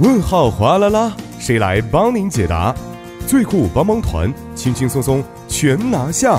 [0.00, 2.72] 问号哗啦啦，谁来帮您解答？
[3.26, 6.38] 最酷帮帮团，轻轻松松全拿下。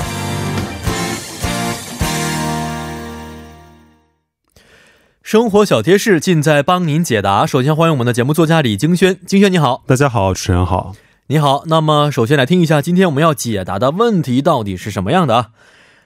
[5.21, 7.45] 生活小贴士尽在帮您解答。
[7.45, 10.93] 首先欢迎我们的节目作家李京轩，京轩你好，大家好，主持人好，
[11.27, 11.63] 你好。
[11.65, 15.49] 那么首先来听一下今天我们要解答的问题到底是什么样的啊？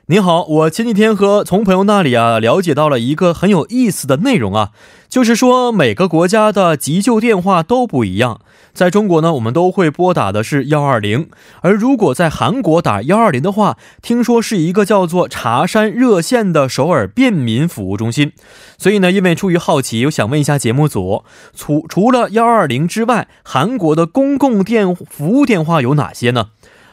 [0.08, 4.72] 您好，我前几天和从朋友那里啊了解到了一个很有意思的内容啊，
[5.08, 8.42] 就是说每个国家的急救电话都不一样。
[8.74, 11.30] 在中国呢，我们都会拨打的是幺二零，
[11.62, 18.34] 而如果在韩国打幺二零的话，听说是一个叫做茶山热线的首尔便民服务中心。
[18.78, 21.24] 所以呢，因为出于好奇，我想问一下节目组，
[21.56, 26.48] 除除了幺二零之外，韩国的公共电服务电话有哪些呢？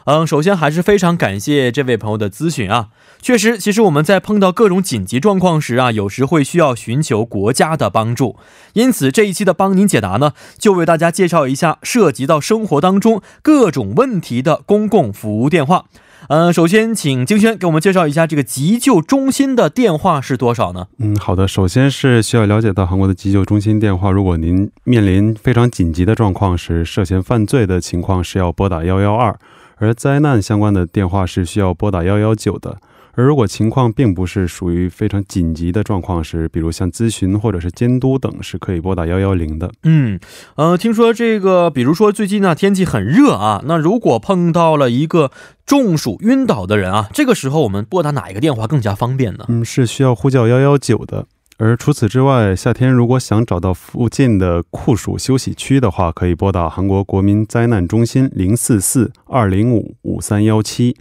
[0.04, 2.88] 嗯，首先还是非常感谢这位朋友的咨询啊。
[3.22, 8.36] 确实，其实我们在碰到各种紧急状况时啊，有时会需要寻求国家的帮助。
[8.72, 15.84] 因此，这一期的帮您解答呢，就为大家介绍一下涉及到生活当中各种问题的公共服务电话。
[16.28, 20.86] 嗯，首先请金轩给我们介绍一下这个急救中心的电话是多少呢？
[20.98, 21.48] 嗯，好的。
[21.48, 29.36] 首先是需要了解到韩国的急救中心电话，如果您面临非常紧急的状况时，涉嫌犯罪的情况是要拨打幺幺二，
[29.80, 32.78] 而灾难相关的电话是需要拨打幺幺九的。
[33.14, 39.72] 而如果情况并不是属于非常紧急的状况时，比如像咨询或者是监督等，是可以拨打幺幺零的。
[39.82, 40.20] 嗯，
[40.54, 45.32] 呃，听说这个，比如说最近呢天气很热啊，那如果碰到了一个
[45.66, 49.44] 中暑晕倒的人啊，这个时候我们拨打哪一个电话更加方便呢？
[49.48, 51.26] 嗯，是需要呼叫幺幺九的。
[51.62, 60.96] 而除此之外，夏天如果想找到附近的酷暑休息区的话，可以拨打韩国国民灾难中心零四四二零五五三幺七。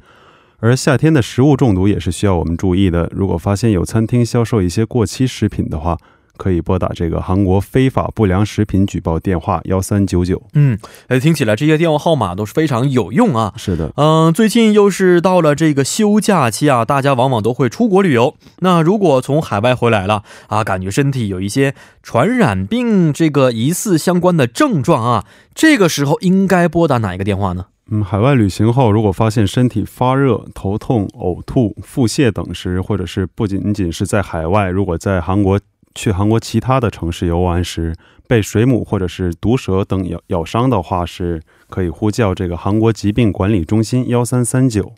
[0.58, 3.10] 而夏天的食物中毒也是需要我们注意的。
[3.16, 5.98] 如果发现有餐厅销售一些过期食品的话，
[6.40, 10.42] 可以拨打这个韩国非法不良食品举报电话幺三九九。
[10.54, 13.54] 嗯，哎，听起来这些电话号码都是非常有用啊。
[13.58, 18.36] 是的，嗯，最近又是到了这个休假期啊，大家往往都会出国旅游。
[18.60, 27.66] 那如果从海外回来了啊，感觉身体有一些传染病这个疑似相关的症状啊，这个时候应该拨打哪一个电话呢？
[27.92, 35.60] 嗯，海外旅行后，如果发现身体发热、头痛、呕吐、腹泻等时，或者是不仅仅是在海外，如果在韩国
[35.96, 37.96] 去韩国其他的城市游玩时，
[38.28, 44.94] 被水母或者是毒蛇等咬咬伤的话，是可以呼叫这个韩国疾病管理中心幺三三九。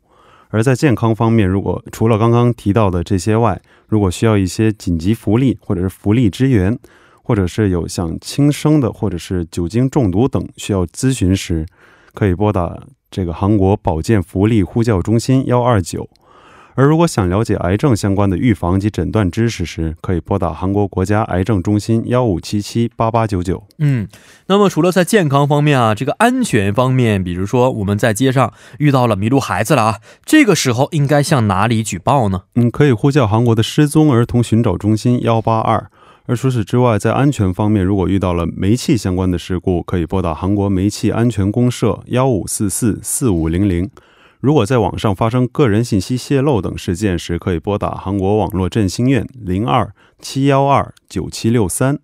[0.50, 6.78] 而在健康方面，如果除了刚刚提到的这些外，如果需要一些紧急福利或者是福利支援，
[7.24, 11.66] 或者是有像轻生的或者是酒精中毒等需要咨询时，
[12.14, 12.78] 可以拨打
[13.10, 16.10] 这个韩国保健福利呼叫中心幺二九，
[16.82, 23.64] 而如果想了解癌症相关的预防及诊断知识时，可以拨打韩国国家癌症中心幺五七七八八九九。
[23.78, 24.08] 嗯，
[24.48, 32.46] 那么除了在健康方面啊，这个安全方面，比如说我们在街上遇到了迷路孩子了啊，这个时候应该向哪里举报呢？
[32.56, 35.92] 嗯，可以呼叫韩国的失踪儿童寻找中心幺八二。
[36.26, 43.86] 而除此之外，在安全方面，如果遇到了煤气相关的事故，可以拨打韩国煤气安全公社幺五四四四五零零；
[44.42, 51.98] 如果在网上发生个人信息泄露等事件时，可以拨打韩国网络振兴院零二七幺二九七六三；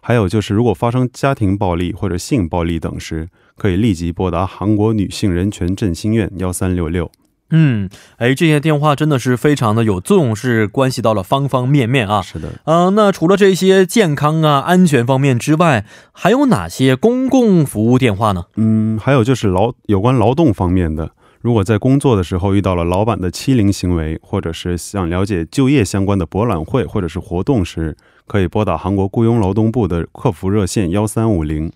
[0.00, 7.10] 还有就是，如果发生家庭暴力或者性暴力等时，可以立即拨打韩国女性人权振兴院幺三六六。
[7.52, 12.22] 嗯，哎，这些电话真的是非常的有作用，是关系到了方方面面啊。
[12.22, 18.44] 是的，嗯，那除了这些健康啊、安全方面之外，还有哪些公共服务电话呢？
[18.54, 27.96] 嗯，还有就是劳有关劳动方面的，如果在工作的时候遇到了老板的欺凌行为，或者是想了解就业相关的博览会或者是活动时，
[28.26, 31.72] 可以拨打韩国雇佣劳动部的客服热线幺三五零。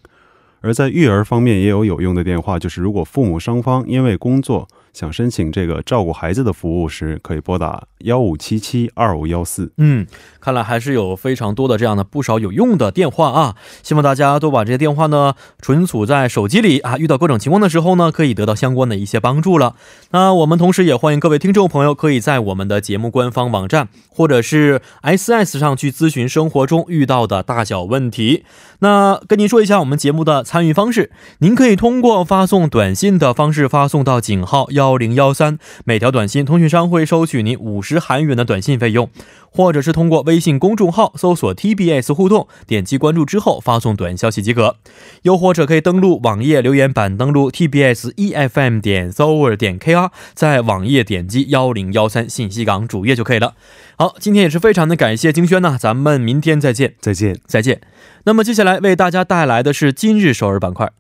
[0.61, 4.69] 而在育儿方面也有有用的电话，就是如果父母双方因为工作。
[4.95, 9.73] 想申请这个照顾孩子的服务时，可以拨打幺五七七二五幺四。
[9.77, 10.07] 嗯，
[10.41, 13.57] 看来还是有非常多的这样的不少有用的电话啊！
[13.83, 19.75] 希望大家都把这些电话呢存储在手机里啊，遇到各种情况的时候呢，可以得到相关的一些帮助了。
[20.13, 28.45] 那我们同时也欢迎各位听众朋友，可以在我们的节目官方网站或者是 S S 上去咨询生活中遇到的大小问题。
[28.79, 34.84] 那跟您说一下我们节目的参与方式，您可以通过发送短信的方式发送到井号幺。
[34.85, 39.09] 幺零幺三，每条短信通讯商会收取您五十韩元的短信费用。
[39.51, 44.77] 或者是通过微信公众号搜索 TBS 互动，点击关注之后发送短消息即可。
[45.23, 53.55] 又或者可以登录网页留言板，登录 TBS EFM 点 s o u r 点 KR，在网页点击幺零幺三信息港主页就可以了。
[53.97, 57.81] 好，今天也是非常的感谢金轩呐，咱们明天再见，再见，再见。
[58.25, 60.91] 那么接下来为大家带来的是今日首尔板块。